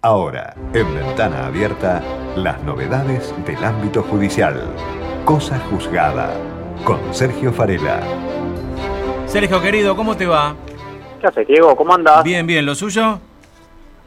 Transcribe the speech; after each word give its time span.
Ahora, 0.00 0.54
en 0.74 0.94
Ventana 0.94 1.48
Abierta, 1.48 2.00
las 2.36 2.62
novedades 2.62 3.34
del 3.44 3.64
ámbito 3.64 4.00
judicial. 4.04 4.62
Cosa 5.24 5.58
juzgada, 5.58 6.34
con 6.84 7.12
Sergio 7.12 7.52
Farela. 7.52 7.98
Sergio, 9.26 9.60
querido, 9.60 9.96
¿cómo 9.96 10.16
te 10.16 10.24
va? 10.24 10.54
¿Qué 11.20 11.26
haces, 11.26 11.48
Diego? 11.48 11.74
¿Cómo 11.74 11.94
andas? 11.94 12.22
Bien, 12.22 12.46
bien, 12.46 12.64
¿lo 12.64 12.76
suyo? 12.76 13.18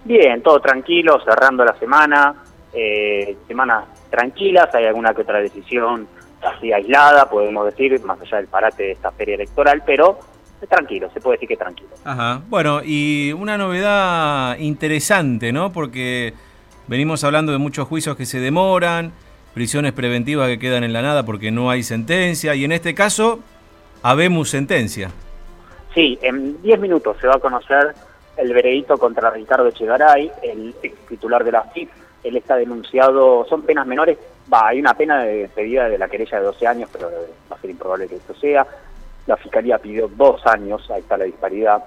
Bien, 0.06 0.42
todo 0.42 0.62
tranquilo, 0.62 1.20
cerrando 1.26 1.66
la 1.66 1.78
semana. 1.78 2.36
Eh, 2.72 3.36
semanas 3.46 3.84
tranquilas, 4.10 4.74
hay 4.74 4.86
alguna 4.86 5.14
que 5.14 5.24
otra 5.24 5.40
decisión 5.40 6.08
así 6.42 6.72
aislada, 6.72 7.30
podemos 7.30 7.66
decir, 7.66 8.02
más 8.06 8.18
allá 8.22 8.38
del 8.38 8.48
parate 8.48 8.84
de 8.84 8.92
esta 8.94 9.12
feria 9.12 9.36
electoral, 9.36 9.84
pero 9.86 10.20
tranquilo, 10.68 11.10
se 11.14 11.20
puede 11.20 11.38
decir 11.38 11.50
que 11.50 11.58
tranquilo. 11.58 11.90
Ajá. 12.04 12.42
Bueno, 12.50 12.82
y 12.84 13.34
una 13.34 13.58
novedad 13.58 14.58
interesante, 14.60 15.52
¿no? 15.52 15.72
Porque 15.72 16.34
venimos 16.88 17.24
hablando 17.24 17.52
de 17.52 17.58
muchos 17.58 17.88
juicios 17.88 18.16
que 18.16 18.26
se 18.26 18.40
demoran, 18.40 19.12
prisiones 19.54 19.94
preventivas 19.94 20.48
que 20.48 20.60
quedan 20.60 20.84
en 20.84 20.94
la 20.94 21.02
nada 21.02 21.24
porque 21.26 21.52
no 21.52 21.70
hay 21.70 21.84
sentencia, 21.84 22.56
y 22.56 22.64
en 22.66 22.72
este 22.72 22.94
caso, 22.94 23.40
habemos 24.02 24.50
sentencia. 24.50 25.12
Sí, 25.94 26.18
en 26.22 26.62
10 26.62 26.80
minutos 26.80 27.18
se 27.20 27.28
va 27.28 27.36
a 27.36 27.40
conocer 27.40 27.94
el 28.38 28.54
veredicto 28.54 28.98
contra 28.98 29.30
Ricardo 29.30 29.68
Echegaray, 29.68 30.32
el 30.42 30.74
ex 30.82 30.96
titular 31.08 31.44
de 31.44 31.52
la 31.52 31.64
FIP. 31.64 31.90
Él 32.24 32.38
está 32.38 32.56
denunciado, 32.56 33.46
son 33.50 33.64
penas 33.64 33.86
menores, 33.86 34.18
va, 34.52 34.70
hay 34.70 34.80
una 34.80 34.94
pena 34.94 35.24
de 35.24 35.50
pedida 35.54 35.90
de 35.90 35.98
la 35.98 36.08
querella 36.08 36.40
de 36.40 36.46
12 36.46 36.68
años, 36.68 36.90
pero 36.92 37.10
va 37.52 37.56
a 37.56 37.60
ser 37.60 37.70
improbable 37.70 38.08
que 38.08 38.16
esto 38.16 38.34
sea. 38.36 38.66
La 39.28 39.38
Fiscalía 39.38 39.78
pidió 39.78 40.08
dos 40.08 40.46
años, 40.46 40.90
ahí 40.92 41.02
está 41.02 41.18
la 41.18 41.26
disparidad. 41.26 41.84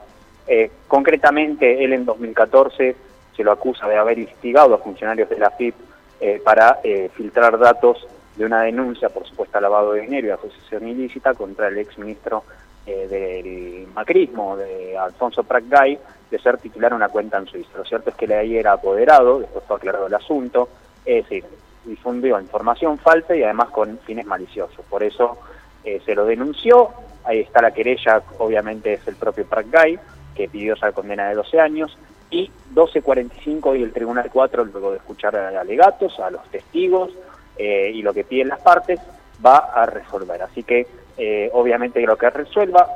Eh, 0.47 0.71
concretamente, 0.89 1.85
él 1.85 1.93
en 1.93 2.05
2014 2.05 2.97
se 3.35 3.45
lo 3.45 3.53
acusa 3.53 3.89
de 3.89 3.97
haber 3.97 4.19
instigado 4.19 4.75
a 4.75 4.79
funcionarios 4.79 5.29
de 5.29 5.39
la 5.39 5.51
FIP 5.51 5.75
eh, 6.21 6.41
para 6.45 6.81
eh, 6.85 7.11
filtrar 7.15 7.59
datos 7.59 8.07
de 8.37 8.45
una 8.45 8.63
denuncia 8.63 9.09
por 9.09 9.27
supuesto 9.27 9.61
lavado 9.61 9.93
de 9.93 10.03
dinero 10.03 10.27
y 10.27 10.31
asociación 10.31 10.89
ilícita 10.89 11.35
contra 11.35 11.69
el 11.69 11.79
exministro 11.79 12.45
del 12.85 13.87
macrismo, 13.95 14.59
de 14.59 14.99
Alfonso 14.99 15.43
Pratgay, 15.43 15.99
de 16.31 16.39
ser 16.39 16.59
titular 16.59 16.93
una 16.93 17.09
cuenta 17.09 17.39
en 17.39 17.47
Suiza. 17.47 17.79
Lo 17.79 17.85
cierto 17.87 18.11
es 18.11 18.17
que 18.17 18.27
la 18.27 18.41
ahí 18.41 18.59
era 18.59 18.73
apoderado, 18.73 19.39
después 19.39 19.65
fue 19.67 19.77
aclarado 19.77 20.07
el 20.07 20.13
asunto, 20.13 20.69
es 21.07 21.25
decir, 21.25 21.47
difundió 21.87 22.39
información 22.39 22.99
falsa 22.99 23.35
y 23.35 23.43
además 23.43 23.71
con 23.71 23.99
fines 24.01 24.27
maliciosos. 24.27 24.85
Por 24.85 25.03
eso 25.03 25.39
se 25.83 26.15
lo 26.15 26.27
denunció, 26.27 26.91
Ahí 27.25 27.41
está 27.41 27.63
la 27.63 27.73
querella, 27.73 28.23
obviamente 28.39 28.95
es 28.95 29.09
el 29.09 29.17
propio 29.17 29.47
Guy, 29.51 29.99
que 30.35 30.49
pidió 30.49 30.75
esa 30.75 30.93
condena 30.93 31.29
de 31.29 31.35
12 31.35 31.61
años, 31.61 31.97
y 32.31 32.51
12.45 32.75 33.79
y 33.79 33.83
el 33.83 33.93
Tribunal 33.93 34.29
4, 34.33 34.65
luego 34.65 34.91
de 34.91 34.97
escuchar 34.97 35.37
a 35.37 35.61
alegatos, 35.61 36.19
a 36.19 36.31
los 36.31 36.43
testigos 36.51 37.13
eh, 37.57 37.93
y 37.95 38.03
lo 38.03 38.13
que 38.13 38.25
piden 38.25 38.49
las 38.49 38.61
partes, 38.61 39.01
va 39.45 39.57
a 39.57 39.87
resolver. 39.87 40.43
Así 40.43 40.65
que, 40.65 40.87
eh, 41.17 41.51
obviamente, 41.53 42.01
lo 42.03 42.17
que 42.17 42.31
resuelva, 42.31 42.89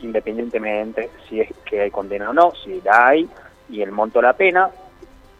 independientemente 0.00 1.10
si 1.28 1.40
es 1.40 1.50
que 1.64 1.82
hay 1.82 1.90
condena 1.90 2.30
o 2.30 2.32
no, 2.32 2.52
si 2.64 2.80
la 2.80 3.08
hay 3.08 3.28
y 3.68 3.80
el 3.80 3.92
monto 3.92 4.18
de 4.18 4.26
la 4.26 4.32
pena, 4.32 4.70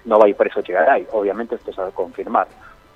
no 0.05 0.19
va 0.19 0.27
a 0.27 0.28
ir 0.28 0.36
preso 0.36 0.61
ahí. 0.89 1.06
Obviamente, 1.12 1.56
esto 1.56 1.72
se 1.72 1.80
va 1.80 1.89
a 1.89 1.92
confirmar. 1.92 2.47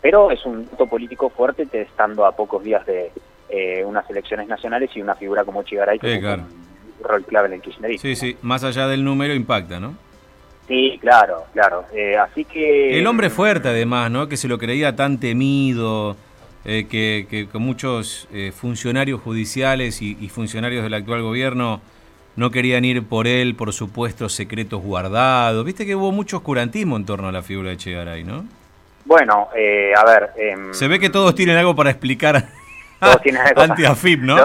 Pero 0.00 0.30
es 0.30 0.44
un 0.46 0.66
punto 0.66 0.86
político 0.86 1.30
fuerte, 1.30 1.66
estando 1.72 2.24
a 2.24 2.32
pocos 2.32 2.62
días 2.62 2.86
de, 2.86 3.10
eh, 3.58 3.84
unas 3.84 4.08
elecciones 4.08 4.46
nacionales 4.46 4.90
y 4.94 5.00
una 5.00 5.14
figura 5.14 5.44
como 5.44 5.62
Chigaray 5.62 5.98
que 5.98 6.18
un 6.18 6.46
rol 7.04 7.24
clave 7.24 7.48
en 7.48 7.54
el 7.54 7.60
kirchnerismo. 7.60 8.02
Sí, 8.02 8.16
sí, 8.16 8.36
más 8.42 8.62
allá 8.64 8.86
del 8.86 9.04
número 9.04 9.34
impacta, 9.34 9.80
¿no? 9.80 9.94
Sí, 10.66 10.98
claro, 11.00 11.44
claro. 11.52 11.84
Eh, 11.94 12.16
así 12.16 12.44
que... 12.44 12.98
El 12.98 13.06
hombre 13.06 13.30
fuerte 13.30 13.68
además, 13.68 14.10
¿no? 14.10 14.28
Que 14.28 14.36
se 14.36 14.48
lo 14.48 14.58
creía 14.58 14.94
tan 14.94 15.18
temido, 15.18 16.16
eh, 16.64 16.86
que, 16.88 17.26
que, 17.28 17.58
muchos 17.58 18.28
funcionarios 18.52 19.20
judiciales 19.20 20.02
y, 20.02 20.28
funcionarios 20.28 20.84
del 20.84 20.94
actual 20.94 21.22
gobierno 21.22 21.80
no 22.36 22.50
querían 22.50 22.84
ir 22.84 23.04
por 23.04 23.26
él 23.26 23.54
por 23.54 23.72
supuestos 23.72 24.34
secretos 24.34 24.82
guardados. 24.82 25.64
Viste 25.64 25.86
que 25.86 25.96
hubo 25.96 26.12
mucho 26.12 26.36
oscurantismo 26.38 26.96
en 26.96 27.06
torno 27.06 27.28
a 27.28 27.32
la 27.32 27.42
figura 27.42 27.70
de 27.70 27.76
Chegaray, 27.76 28.24
¿no? 28.24 28.44
Bueno, 29.04 29.48
a 29.50 30.04
ver... 30.04 30.30
Em, 30.36 30.74
se 30.74 30.86
ve 30.86 30.98
que 30.98 31.08
todos 31.08 31.34
tienen 31.34 31.56
algo 31.56 31.74
para 31.74 31.90
explicar 31.90 32.57
Anti-AFIP, 33.00 34.20
¿no? 34.20 34.36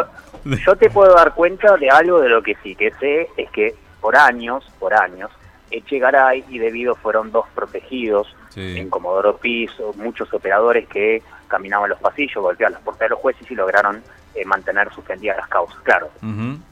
Yo, 0.46 0.76
te 0.76 0.90
puedo 0.90 1.14
dar 1.16 1.34
cuenta 1.34 1.78
de 1.78 1.90
algo 1.90 2.20
de 2.20 2.30
lo 2.30 2.44
que 2.44 2.56
sí 2.62 2.76
que 2.76 2.92
sé, 3.00 3.30
es 3.38 3.50
que 3.52 3.76
por 4.02 4.18
años, 4.18 4.70
por 4.80 4.94
años, 4.94 5.32
Echegaray 5.72 6.44
y 6.50 6.60
Debido 6.60 6.96
fueron 6.96 7.32
dos 7.32 7.46
protegidos 7.56 8.36
en 8.56 8.90
Comodoro 8.90 9.38
Piso, 9.38 9.94
muchos 9.96 10.32
operadores 10.34 10.88
que 10.88 11.24
caminaban 11.48 11.90
los 11.90 12.00
pasillos, 12.00 12.44
golpeaban 12.44 12.74
las 12.74 12.82
puertas 12.82 13.06
de 13.06 13.10
los 13.10 13.20
jueces 13.20 13.50
y 13.50 13.56
lograron 13.56 14.04
eh, 14.36 14.46
mantener 14.46 14.94
suspendidas 14.94 15.38
las 15.38 15.48
causas. 15.48 15.80
Claro, 15.84 16.10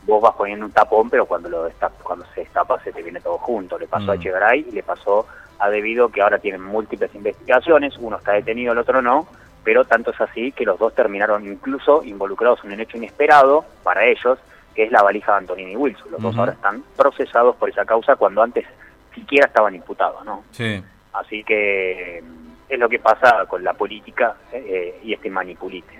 vos 0.05 0.21
vas 0.21 0.35
poniendo 0.35 0.65
un 0.65 0.71
tapón, 0.71 1.09
pero 1.09 1.25
cuando 1.25 1.49
lo 1.49 1.69
cuando 2.03 2.25
se 2.33 2.41
destapa 2.41 2.81
se 2.83 2.91
te 2.91 3.01
viene 3.01 3.21
todo 3.21 3.37
junto. 3.37 3.79
Le 3.79 3.87
pasó 3.87 4.11
a 4.11 4.15
Echegaray 4.15 4.65
y 4.67 4.71
le 4.71 4.83
pasó 4.83 5.25
a 5.59 5.69
Debido 5.69 6.09
que 6.09 6.21
ahora 6.21 6.39
tienen 6.39 6.63
múltiples 6.63 7.13
investigaciones, 7.15 7.95
uno 7.99 8.17
está 8.17 8.33
detenido, 8.33 8.73
el 8.73 8.79
otro 8.79 9.01
no, 9.01 9.27
pero 9.63 9.85
tanto 9.85 10.11
es 10.11 10.21
así 10.21 10.51
que 10.51 10.65
los 10.65 10.79
dos 10.79 10.95
terminaron 10.95 11.45
incluso 11.45 12.03
involucrados 12.03 12.63
en 12.63 12.73
un 12.73 12.79
hecho 12.79 12.97
inesperado 12.97 13.65
para 13.83 14.05
ellos, 14.05 14.39
que 14.73 14.83
es 14.83 14.91
la 14.91 15.03
valija 15.03 15.33
de 15.33 15.37
Antonini 15.39 15.75
Wilson. 15.75 16.11
Los 16.11 16.21
dos 16.21 16.37
ahora 16.37 16.53
están 16.53 16.83
procesados 16.95 17.55
por 17.57 17.69
esa 17.69 17.85
causa 17.85 18.15
cuando 18.15 18.41
antes 18.41 18.65
siquiera 19.13 19.47
estaban 19.47 19.75
imputados, 19.75 20.25
¿no? 20.25 20.43
Sí. 20.51 20.81
Así 21.13 21.43
que 21.43 22.23
es 22.69 22.79
lo 22.79 22.89
que 22.89 22.99
pasa 22.99 23.45
con 23.47 23.63
la 23.63 23.73
política 23.73 24.35
eh, 24.51 24.99
y 25.03 25.13
este 25.13 25.29
manipulite. 25.29 25.99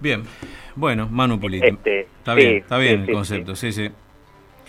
Bien, 0.00 0.24
bueno, 0.74 1.08
manipulite. 1.10 1.68
Este, 1.68 2.00
está 2.00 2.34
bien, 2.34 2.56
está 2.56 2.78
bien 2.78 3.02
el 3.02 3.12
concepto, 3.12 3.54
sí, 3.54 3.72
sí. 3.72 3.90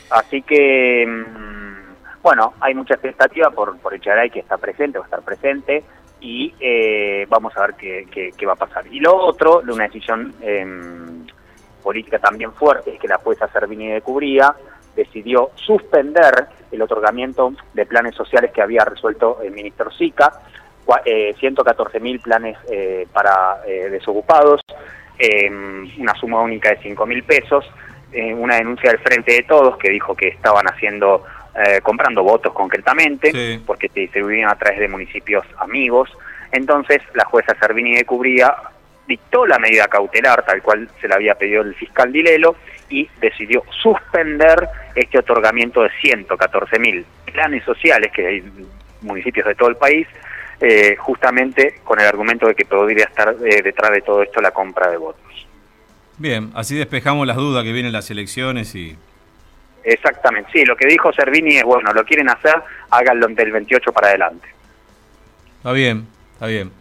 Así 0.10 0.42
que, 0.42 1.06
mm, 1.08 2.22
bueno, 2.22 2.54
hay 2.60 2.76
mucha 2.76 2.96
expectativa 2.96 3.50
por, 3.50 3.78
por 3.78 3.94
Echaray 3.94 4.30
que 4.30 4.40
está 4.40 4.58
presente, 4.58 5.00
va 5.00 5.06
a 5.06 5.08
estar 5.08 5.22
presente 5.22 5.84
y 6.22 6.54
eh, 6.60 7.26
vamos 7.28 7.52
a 7.58 7.68
ver 7.68 7.76
qué, 7.76 8.46
va 8.46 8.54
a 8.54 8.56
pasar. 8.56 8.86
Y 8.88 9.00
lo 9.00 9.16
otro, 9.16 9.62
de 9.62 9.74
una 9.74 9.86
decisión 9.86 10.34
em, 10.42 11.26
política 11.84 12.20
también 12.20 12.54
fuerte, 12.54 12.94
es 12.94 13.00
que 13.00 13.08
la 13.08 13.18
jueza 13.18 13.48
Servini 13.50 13.88
de 13.88 14.02
Cubría 14.02 14.56
decidió 14.96 15.52
suspender 15.56 16.48
el 16.72 16.82
otorgamiento 16.82 17.54
de 17.74 17.86
planes 17.86 18.16
sociales 18.16 18.52
que 18.52 18.62
había 18.62 18.86
resuelto 18.86 19.40
el 19.44 19.52
ministro 19.52 19.92
Sica, 19.92 20.32
eh, 21.06 21.34
114 21.40 22.00
mil 22.00 22.20
planes 22.20 22.58
eh, 22.70 23.08
para 23.14 23.62
eh, 23.66 23.90
desocupados, 23.90 24.62
em, 25.18 25.90
una 26.00 26.14
suma 26.16 26.42
única 26.42 26.70
de 26.70 26.78
5 26.78 27.06
mil 27.06 27.24
pesos, 27.24 27.66
una 28.14 28.56
denuncia 28.56 28.92
del 28.92 29.00
Frente 29.00 29.32
de 29.32 29.44
Todos 29.44 29.78
que 29.78 29.90
dijo 29.90 30.14
que 30.16 30.28
estaban 30.28 30.66
haciendo 30.66 31.24
eh, 31.56 31.82
comprando 31.82 32.24
votos 32.24 32.54
concretamente, 32.54 33.60
porque 33.66 33.90
se 33.90 34.02
distribuían 34.02 34.50
a 34.50 34.56
través 34.56 34.80
de 34.80 34.88
municipios 34.88 35.46
amigos. 35.58 36.10
Entonces, 36.52 37.02
la 37.14 37.26
jueza 37.26 37.56
Servini 37.60 37.96
de 37.96 38.06
Cubría 38.06 38.56
dictó 39.08 39.46
la 39.46 39.60
medida 39.60 39.88
cautelar, 39.88 40.46
tal 40.46 40.62
cual 40.62 40.90
se 41.02 41.08
la 41.08 41.16
había 41.16 41.36
pedido 41.36 41.62
el 41.62 41.76
fiscal 41.76 42.12
Dilelo, 42.12 42.56
y 42.90 43.10
decidió 43.20 43.64
suspender 43.82 44.68
este 44.96 45.20
otorgamiento 45.20 45.84
de 45.84 45.90
114 46.02 46.80
mil 46.80 47.06
planes 47.34 47.64
sociales 47.64 48.12
que 48.14 48.28
hay 48.28 48.44
municipios 49.02 49.48
de 49.48 49.56
todo 49.56 49.70
el 49.70 49.78
país, 49.78 50.08
eh, 50.60 50.96
justamente 50.98 51.82
con 51.84 52.00
el 52.00 52.06
argumento 52.06 52.48
de 52.48 52.56
que 52.56 52.66
podría 52.66 53.06
estar 53.06 53.36
eh, 53.46 53.62
detrás 53.62 53.92
de 53.92 54.02
todo 54.02 54.22
esto 54.22 54.42
la 54.42 54.52
compra 54.52 54.90
de 54.90 54.98
votos. 54.98 55.48
Bien, 56.18 56.52
así 56.54 56.78
despejamos 56.78 57.26
las 57.26 57.36
dudas 57.36 57.64
que 57.64 57.72
vienen 57.74 57.92
las 57.92 58.12
elecciones 58.12 58.76
y 58.76 58.96
Exactamente, 59.84 60.52
sí, 60.54 60.64
lo 60.64 60.76
que 60.76 60.88
dijo 60.88 61.12
Servini 61.12 61.58
es, 61.58 61.64
bueno, 61.64 61.92
lo 61.94 62.06
quieren 62.06 62.30
hacer, 62.30 62.56
háganlo 62.90 63.28
del 63.28 63.52
28 63.52 63.92
para 63.92 64.10
adelante. 64.10 64.48
Está 65.58 65.72
bien, 65.72 66.08
está 66.34 66.48
bien. 66.48 66.72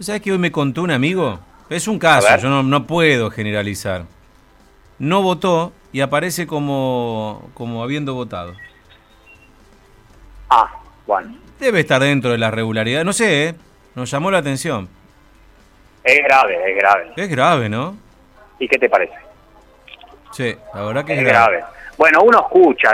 ¿Sabes 0.00 0.20
que 0.20 0.32
hoy 0.32 0.38
me 0.38 0.52
contó 0.52 0.82
un 0.82 0.90
amigo? 0.90 1.40
Es 1.70 1.88
un 1.88 1.98
caso, 1.98 2.36
yo 2.36 2.48
no, 2.48 2.62
no, 2.62 2.86
puedo 2.86 3.30
generalizar. 3.30 4.04
No 4.98 5.22
votó 5.22 5.72
y 5.92 6.00
aparece 6.00 6.46
como, 6.46 7.50
como 7.54 7.82
habiendo 7.82 8.14
votado. 8.14 8.54
Ah, 10.50 10.70
bueno. 11.06 11.38
Debe 11.58 11.80
estar 11.80 12.02
dentro 12.02 12.32
de 12.32 12.38
la 12.38 12.50
regularidad, 12.50 13.04
no 13.04 13.12
sé, 13.12 13.48
¿eh? 13.48 13.54
nos 13.94 14.10
llamó 14.10 14.30
la 14.30 14.38
atención. 14.38 14.88
Es 16.04 16.22
grave, 16.24 16.58
es 16.70 16.76
grave. 16.76 17.12
Es 17.16 17.28
grave, 17.28 17.68
¿no? 17.68 17.96
¿Y 18.58 18.68
qué 18.68 18.78
te 18.78 18.88
parece? 18.88 19.14
Sí, 20.32 20.56
la 20.74 20.82
verdad 20.82 21.04
que 21.04 21.14
es, 21.14 21.24
grave. 21.24 21.62
Bueno, 21.96 22.20
uno 22.22 22.40
escucha, 22.40 22.90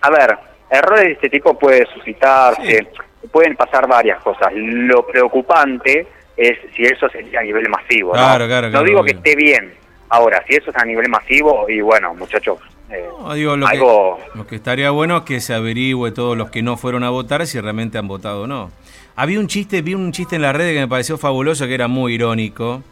a 0.00 0.10
ver, 0.10 0.38
errores 0.70 1.04
de 1.04 1.12
este 1.12 1.30
tipo 1.30 1.58
puede 1.58 1.86
suscitarse, 1.86 2.88
pueden 3.30 3.56
pasar 3.56 3.86
varias 3.86 4.20
cosas. 4.22 4.52
Lo 4.54 5.06
preocupante 5.06 6.06
es 6.36 6.58
si 6.74 6.84
eso 6.84 7.08
sería 7.08 7.40
a 7.40 7.42
nivel 7.42 7.68
masivo. 7.68 8.12
Claro, 8.12 8.44
¿no? 8.44 8.48
Claro, 8.48 8.70
no 8.70 8.82
digo 8.82 9.04
que 9.04 9.12
esté 9.12 9.36
bien. 9.36 9.74
Ahora, 10.08 10.42
si 10.46 10.54
eso 10.54 10.70
es 10.70 10.76
a 10.76 10.84
nivel 10.84 11.08
masivo, 11.08 11.66
y 11.68 11.80
bueno, 11.80 12.14
muchachos, 12.14 12.58
eh, 12.90 13.06
No, 13.18 13.32
digo, 13.32 13.56
lo, 13.56 13.66
algo... 13.66 14.18
que, 14.18 14.38
lo 14.38 14.46
que 14.46 14.56
estaría 14.56 14.90
bueno 14.90 15.18
es 15.18 15.22
que 15.22 15.40
se 15.40 15.54
averigüe 15.54 16.12
todos 16.12 16.36
los 16.36 16.50
que 16.50 16.62
no 16.62 16.76
fueron 16.76 17.02
a 17.04 17.10
votar 17.10 17.46
si 17.46 17.58
realmente 17.58 17.96
han 17.96 18.08
votado 18.08 18.42
o 18.42 18.46
no. 18.46 18.70
Había 19.16 19.40
un 19.40 19.46
chiste, 19.46 19.80
vi 19.80 19.94
un 19.94 20.12
chiste 20.12 20.36
en 20.36 20.42
la 20.42 20.52
red 20.52 20.74
que 20.74 20.80
me 20.80 20.88
pareció 20.88 21.16
fabuloso, 21.16 21.66
que 21.66 21.74
era 21.74 21.88
muy 21.88 22.14
irónico, 22.14 22.82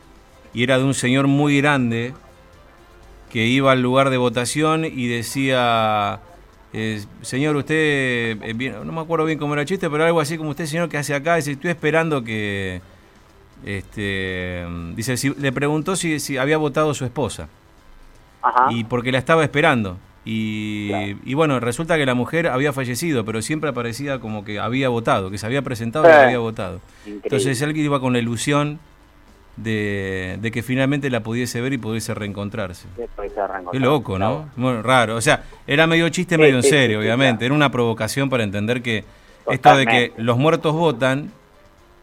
y 0.54 0.62
era 0.62 0.78
de 0.78 0.84
un 0.84 0.94
señor 0.94 1.26
muy 1.26 1.60
grande 1.60 2.14
que 3.30 3.46
iba 3.46 3.72
al 3.72 3.80
lugar 3.80 4.10
de 4.10 4.16
votación 4.16 4.84
y 4.84 5.06
decía, 5.06 6.20
eh, 6.72 7.02
señor, 7.22 7.56
usted, 7.56 7.74
eh, 8.42 8.52
bien- 8.54 8.74
no 8.84 8.92
me 8.92 9.00
acuerdo 9.00 9.24
bien 9.24 9.38
cómo 9.38 9.54
era 9.54 9.62
el 9.62 9.68
chiste, 9.68 9.88
pero 9.88 10.04
algo 10.04 10.20
así 10.20 10.36
como 10.36 10.50
usted, 10.50 10.66
señor, 10.66 10.88
¿qué 10.88 10.98
hace 10.98 11.14
acá? 11.14 11.36
Dice, 11.36 11.52
estoy 11.52 11.70
esperando 11.70 12.22
que, 12.24 12.80
este, 13.64 14.64
dice, 14.96 15.16
si- 15.16 15.34
le 15.34 15.52
preguntó 15.52 15.96
si, 15.96 16.18
si 16.20 16.36
había 16.38 16.56
votado 16.58 16.94
su 16.94 17.04
esposa 17.04 17.48
Ajá. 18.42 18.66
y 18.70 18.84
porque 18.84 19.12
la 19.12 19.18
estaba 19.18 19.42
esperando. 19.44 19.96
Y, 20.24 20.88
Claro. 20.88 21.18
y 21.24 21.34
bueno, 21.34 21.60
resulta 21.60 21.96
que 21.96 22.04
la 22.04 22.14
mujer 22.14 22.48
había 22.48 22.72
fallecido, 22.74 23.24
pero 23.24 23.40
siempre 23.42 23.70
aparecía 23.70 24.18
como 24.20 24.44
que 24.44 24.58
había 24.60 24.88
votado, 24.90 25.30
que 25.30 25.38
se 25.38 25.46
había 25.46 25.62
presentado 25.62 26.04
y 26.06 26.10
Eh, 26.10 26.14
había 26.14 26.38
votado. 26.38 26.80
Increíble. 27.06 27.20
Entonces 27.24 27.60
él 27.62 27.76
iba 27.76 28.00
con 28.00 28.12
la 28.12 28.18
ilusión 28.18 28.80
de, 29.62 30.38
de 30.40 30.50
que 30.50 30.62
finalmente 30.62 31.10
la 31.10 31.20
pudiese 31.22 31.60
ver 31.60 31.72
y 31.72 31.78
pudiese 31.78 32.14
reencontrarse. 32.14 32.86
Después 32.96 33.32
Qué 33.72 33.78
loco, 33.78 34.18
¿no? 34.18 34.48
Raro. 34.82 35.16
O 35.16 35.20
sea, 35.20 35.44
era 35.66 35.86
medio 35.86 36.08
chiste, 36.08 36.36
Sí, 36.36 36.40
medio 36.40 36.56
en 36.56 36.62
sí, 36.62 36.70
serio, 36.70 36.98
sí, 37.00 37.04
obviamente. 37.04 37.38
claro. 37.40 37.46
Era 37.46 37.54
una 37.54 37.70
provocación 37.70 38.30
para 38.30 38.44
entender 38.44 38.82
que 38.82 39.04
esto 39.50 39.76
de 39.76 39.86
que 39.86 40.12
los 40.16 40.38
muertos 40.38 40.72
votan 40.74 41.30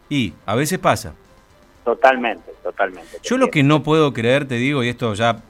y 0.10 0.34
a 0.46 0.56
veces 0.56 0.80
pasa. 0.80 1.14
Totalmente, 1.84 2.52
totalmente. 2.64 3.18
Yo 3.24 3.38
lo 3.38 3.50
que 3.50 3.64
no 3.64 3.84
puedo 3.84 4.14
creer, 4.14 4.46
te 4.48 4.56
digo, 4.56 4.84
y 4.84 4.90
esto 4.90 5.14
ya 5.14 5.42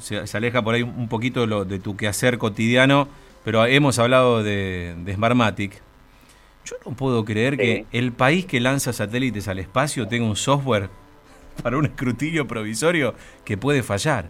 se, 0.00 0.26
se 0.26 0.36
aleja 0.36 0.62
por 0.62 0.74
ahí 0.74 0.82
un 0.82 1.08
poquito 1.08 1.42
de, 1.42 1.46
lo, 1.46 1.64
de 1.64 1.78
tu 1.78 1.96
quehacer 1.96 2.38
cotidiano, 2.38 3.08
pero 3.44 3.64
hemos 3.66 3.98
hablado 3.98 4.42
de, 4.42 4.94
de 5.04 5.14
Smartmatic. 5.14 5.80
Yo 6.64 6.76
no 6.86 6.92
puedo 6.96 7.24
creer 7.24 7.56
que 7.56 7.86
el 7.92 8.12
país 8.12 8.46
que 8.46 8.60
lanza 8.60 8.92
satélites 8.92 9.48
al 9.48 9.58
espacio 9.58 10.06
tenga 10.08 10.26
un 10.26 10.36
software 10.36 10.88
para 11.62 11.76
un 11.76 11.86
escrutinio 11.86 12.46
provisorio 12.46 13.14
que 13.44 13.56
puede 13.56 13.82
fallar. 13.82 14.26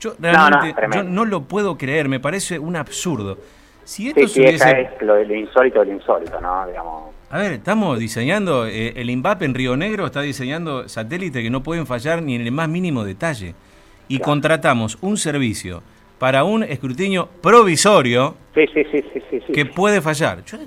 Yo 0.00 0.14
no, 0.18 0.32
realmente 0.32 0.68
es 0.70 0.74
tremendo. 0.76 1.04
yo 1.04 1.10
no 1.10 1.24
lo 1.26 1.42
puedo 1.42 1.76
creer, 1.76 2.08
me 2.08 2.20
parece 2.20 2.58
un 2.58 2.76
absurdo. 2.76 3.38
Si 3.84 4.08
esto 4.08 4.26
Sí, 4.28 4.40
hubiese... 4.40 4.80
es 4.82 5.02
lo, 5.02 5.22
lo 5.22 5.34
insólito 5.34 5.84
lo 5.84 5.92
insólito, 5.92 6.40
¿no? 6.40 6.66
Digamos, 6.66 7.10
A 7.30 7.38
ver, 7.38 7.52
estamos 7.52 7.98
diseñando, 7.98 8.66
eh, 8.66 8.92
el 8.96 9.10
INVAP 9.10 9.42
en 9.42 9.54
Río 9.54 9.76
Negro 9.76 10.06
está 10.06 10.20
diseñando 10.22 10.88
satélites 10.88 11.42
que 11.42 11.50
no 11.50 11.62
pueden 11.62 11.86
fallar 11.86 12.22
ni 12.22 12.34
en 12.36 12.42
el 12.42 12.52
más 12.52 12.68
mínimo 12.68 13.04
detalle. 13.04 13.54
Y 14.08 14.16
Claro. 14.18 14.30
contratamos 14.32 14.98
un 15.02 15.16
servicio 15.16 15.82
para 16.18 16.44
un 16.44 16.62
escrutinio 16.64 17.28
provisorio 17.42 18.36
sí, 18.54 19.52
que 19.52 19.66
puede 19.66 20.00
fallar. 20.00 20.44
Yo- 20.44 20.58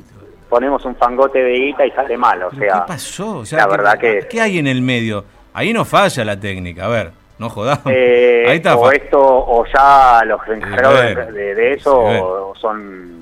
Ponemos 0.50 0.86
un 0.86 0.96
fangote 0.96 1.40
de 1.42 1.52
guita 1.54 1.86
y 1.86 1.92
sale 1.92 2.16
mal, 2.16 2.44
o 2.44 2.50
¿pero 2.50 2.62
sea... 2.62 2.82
¿Qué 2.82 2.88
pasó? 2.88 3.38
O 3.40 3.46
sea, 3.46 3.60
la 3.60 3.66
¿qué- 3.66 3.72
verdad 3.72 3.98
que- 4.00 4.28
¿Qué 4.30 4.40
hay 4.42 4.60
en 4.60 4.68
el 4.68 4.82
medio? 4.84 5.26
Ahí 5.54 5.72
no 5.74 5.86
falla 5.86 6.26
la 6.26 6.40
técnica, 6.40 6.86
a 6.86 6.90
ver, 6.90 7.12
no 7.40 7.50
jodamos. 7.50 7.86
eh, 7.88 8.46
Ahí 8.50 8.58
está. 8.58 8.76
o 8.76 8.92
esto, 8.92 9.20
o 9.22 9.66
ya 9.66 10.22
los 10.26 10.42
encargados 10.48 11.02
de, 11.02 11.32
de- 11.32 11.56
de 11.56 11.74
eso 11.74 11.96
o 11.98 12.56
son... 12.56 13.14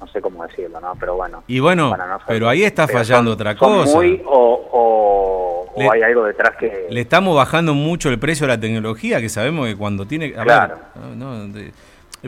No 0.00 0.06
sé 0.06 0.20
cómo 0.20 0.46
decirlo, 0.46 0.80
¿no? 0.80 0.94
Pero 1.00 1.16
bueno. 1.16 1.42
Y 1.48 1.58
bueno, 1.58 1.96
no 1.96 2.18
pero 2.26 2.48
ahí 2.48 2.62
está 2.62 2.86
pero 2.86 3.00
fallando 3.00 3.32
son- 3.32 3.40
otra 3.40 3.56
son 3.56 3.78
cosa. 3.80 3.96
muy 3.96 4.22
o, 4.24 4.68
o, 4.72 5.72
o 5.74 5.82
Le- 5.82 5.90
hay 5.90 6.02
algo 6.02 6.24
detrás 6.24 6.54
que... 6.56 6.86
Le 6.88 7.00
estamos 7.00 7.34
bajando 7.34 7.74
mucho 7.74 8.08
el 8.08 8.18
precio 8.20 8.44
a 8.44 8.48
la 8.48 8.60
tecnología, 8.60 9.20
que 9.20 9.28
sabemos 9.28 9.66
que 9.66 9.74
cuando 9.76 10.06
tiene... 10.06 10.34
a 10.38 10.44
Claro. 10.44 10.76
ver, 10.94 11.16
no, 11.16 11.48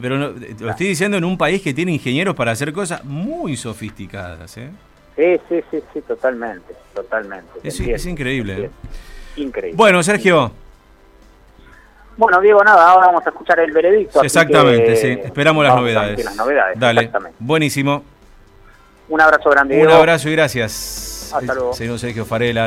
pero 0.00 0.16
no, 0.18 0.28
lo 0.60 0.70
estoy 0.70 0.86
diciendo 0.88 1.16
en 1.16 1.24
un 1.24 1.38
país 1.38 1.62
que 1.62 1.72
tiene 1.72 1.92
ingenieros 1.92 2.34
para 2.34 2.50
hacer 2.52 2.72
cosas 2.72 3.04
muy 3.04 3.56
sofisticadas. 3.56 4.56
¿eh? 4.56 4.70
Sí, 5.20 5.40
sí, 5.50 5.64
sí, 5.70 5.82
sí, 5.92 6.00
totalmente, 6.00 6.74
totalmente. 6.94 7.60
te 7.60 7.68
Es, 7.68 7.74
entiendo, 7.74 7.96
es 7.96 8.06
increíble. 8.06 8.64
¿eh? 8.64 8.70
Increíble. 9.36 9.76
Bueno, 9.76 10.02
Sergio, 10.02 10.50
Bueno, 12.16 12.40
Diego, 12.40 12.64
nada, 12.64 12.90
ahora 12.90 13.08
vamos 13.08 13.26
a 13.26 13.30
escuchar 13.30 13.60
el 13.60 13.70
veredicto. 13.72 14.22
exactamente, 14.22 14.96
sí. 14.96 15.08
Esperamos 15.22 15.62
las 15.64 15.76
novedades. 15.76 16.24
Las 16.24 16.36
novedades, 16.36 16.78
Dale, 16.78 17.00
exactamente. 17.02 17.36
buenísimo. 17.38 18.02
Un 19.10 19.20
abrazo 19.20 19.50
grande, 19.50 19.82
Un 19.82 19.90
abrazo 19.90 20.28
y 20.28 20.32
gracias. 20.32 21.32
Hasta 21.34 21.54
luego. 21.54 21.72
Señor 21.74 21.98
Sergio 21.98 22.24
Farela. 22.24 22.58